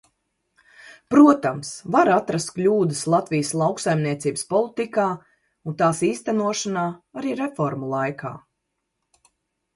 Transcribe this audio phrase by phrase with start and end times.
[1.13, 5.07] Protams, var atrast kļūdas Latvijas lauksaimniecības politikā
[5.73, 6.89] un tās īstenošanā
[7.23, 8.35] arī reformu laikā.